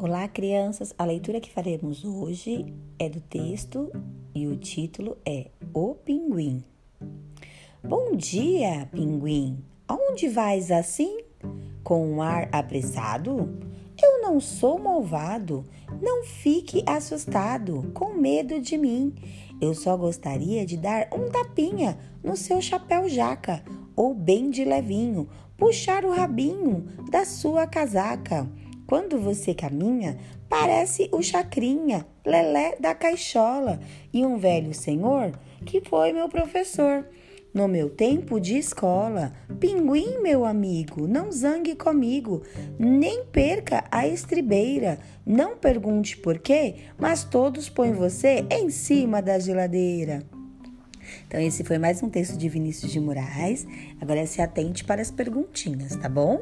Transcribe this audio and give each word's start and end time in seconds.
Olá, 0.00 0.28
crianças! 0.28 0.94
A 0.96 1.04
leitura 1.04 1.40
que 1.40 1.50
faremos 1.50 2.04
hoje 2.04 2.72
é 3.00 3.08
do 3.08 3.20
texto 3.20 3.90
e 4.32 4.46
o 4.46 4.56
título 4.56 5.18
é 5.26 5.50
O 5.74 5.92
Pinguim. 5.92 6.62
Bom 7.82 8.14
dia, 8.14 8.88
pinguim! 8.92 9.58
Aonde 9.88 10.28
vais 10.28 10.70
assim? 10.70 11.24
Com 11.82 12.12
um 12.12 12.22
ar 12.22 12.48
apressado? 12.52 13.58
Eu 14.00 14.22
não 14.22 14.38
sou 14.38 14.78
malvado, 14.78 15.64
não 16.00 16.22
fique 16.22 16.84
assustado, 16.86 17.90
com 17.92 18.14
medo 18.14 18.60
de 18.60 18.78
mim. 18.78 19.12
Eu 19.60 19.74
só 19.74 19.96
gostaria 19.96 20.64
de 20.64 20.76
dar 20.76 21.08
um 21.12 21.28
tapinha 21.28 21.98
no 22.22 22.36
seu 22.36 22.62
chapéu 22.62 23.08
jaca, 23.08 23.64
ou 23.96 24.14
bem 24.14 24.48
de 24.48 24.64
levinho, 24.64 25.28
puxar 25.56 26.04
o 26.04 26.12
rabinho 26.12 26.86
da 27.10 27.24
sua 27.24 27.66
casaca. 27.66 28.48
Quando 28.88 29.18
você 29.18 29.52
caminha, 29.52 30.16
parece 30.48 31.10
o 31.12 31.20
Chacrinha, 31.20 32.06
Lelé 32.24 32.74
da 32.80 32.94
Caixola 32.94 33.78
e 34.10 34.24
um 34.24 34.38
velho 34.38 34.72
senhor 34.72 35.38
que 35.66 35.82
foi 35.82 36.10
meu 36.10 36.26
professor. 36.26 37.06
No 37.52 37.68
meu 37.68 37.90
tempo 37.90 38.40
de 38.40 38.56
escola, 38.56 39.34
pinguim, 39.60 40.22
meu 40.22 40.42
amigo, 40.42 41.06
não 41.06 41.30
zangue 41.30 41.74
comigo, 41.74 42.42
nem 42.78 43.26
perca 43.26 43.84
a 43.90 44.08
estribeira. 44.08 44.98
Não 45.26 45.54
pergunte 45.54 46.16
por 46.16 46.38
quê, 46.38 46.76
mas 46.96 47.24
todos 47.24 47.68
põem 47.68 47.92
você 47.92 48.46
em 48.50 48.70
cima 48.70 49.20
da 49.20 49.38
geladeira. 49.38 50.22
Então, 51.26 51.38
esse 51.38 51.62
foi 51.62 51.76
mais 51.76 52.02
um 52.02 52.08
texto 52.08 52.38
de 52.38 52.48
Vinícius 52.48 52.90
de 52.90 53.00
Moraes. 53.00 53.66
Agora 54.00 54.26
se 54.26 54.40
atente 54.40 54.82
para 54.82 55.02
as 55.02 55.10
perguntinhas, 55.10 55.94
tá 55.96 56.08
bom? 56.08 56.40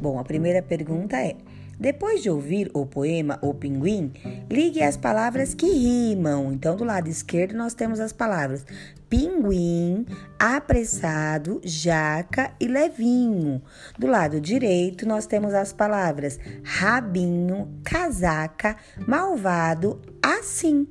Bom, 0.00 0.18
a 0.18 0.24
primeira 0.24 0.62
pergunta 0.62 1.16
é: 1.16 1.36
depois 1.78 2.22
de 2.22 2.30
ouvir 2.30 2.70
o 2.72 2.86
poema 2.86 3.38
O 3.42 3.52
Pinguim, 3.52 4.12
ligue 4.50 4.82
as 4.82 4.96
palavras 4.96 5.54
que 5.54 5.66
rimam. 5.66 6.52
Então, 6.52 6.76
do 6.76 6.84
lado 6.84 7.08
esquerdo, 7.08 7.54
nós 7.54 7.74
temos 7.74 8.00
as 8.00 8.12
palavras 8.12 8.64
pinguim, 9.08 10.04
apressado, 10.38 11.60
jaca 11.64 12.52
e 12.60 12.66
levinho. 12.66 13.62
Do 13.98 14.06
lado 14.06 14.40
direito, 14.40 15.06
nós 15.06 15.26
temos 15.26 15.54
as 15.54 15.72
palavras 15.72 16.38
rabinho, 16.64 17.68
casaca, 17.84 18.76
malvado, 19.06 20.00
assim. 20.22 20.88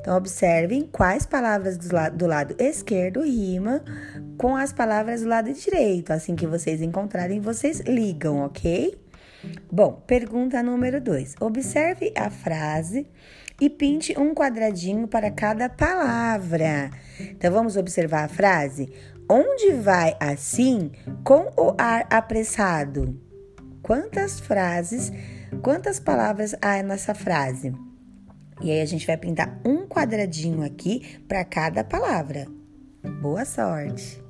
Então, 0.00 0.16
observem 0.16 0.82
quais 0.82 1.26
palavras 1.26 1.76
do 1.76 1.92
lado, 1.92 2.16
do 2.16 2.26
lado 2.26 2.54
esquerdo 2.58 3.22
rimam 3.22 3.80
com 4.38 4.54
as 4.54 4.72
palavras 4.72 5.22
do 5.22 5.28
lado 5.28 5.52
direito. 5.52 6.12
Assim 6.12 6.36
que 6.36 6.46
vocês 6.46 6.80
encontrarem, 6.80 7.40
vocês 7.40 7.80
ligam, 7.80 8.44
ok? 8.44 8.96
Bom, 9.70 10.02
pergunta 10.06 10.62
número 10.62 11.00
2. 11.00 11.36
Observe 11.40 12.12
a 12.16 12.30
frase 12.30 13.06
e 13.60 13.70
pinte 13.70 14.18
um 14.18 14.34
quadradinho 14.34 15.08
para 15.08 15.30
cada 15.30 15.68
palavra. 15.68 16.90
Então 17.20 17.52
vamos 17.52 17.76
observar 17.76 18.24
a 18.24 18.28
frase. 18.28 18.92
Onde 19.28 19.72
vai 19.72 20.16
assim 20.20 20.92
com 21.24 21.52
o 21.56 21.74
ar 21.78 22.06
apressado? 22.10 23.20
Quantas 23.82 24.40
frases, 24.40 25.12
quantas 25.62 25.98
palavras 25.98 26.54
há 26.60 26.82
nessa 26.82 27.14
frase? 27.14 27.72
E 28.60 28.70
aí 28.70 28.80
a 28.80 28.86
gente 28.86 29.06
vai 29.06 29.16
pintar 29.16 29.60
um 29.64 29.86
quadradinho 29.86 30.62
aqui 30.62 31.18
para 31.28 31.44
cada 31.44 31.84
palavra. 31.84 32.46
Boa 33.20 33.44
sorte! 33.44 34.25